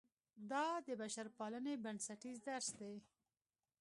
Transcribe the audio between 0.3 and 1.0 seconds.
دا د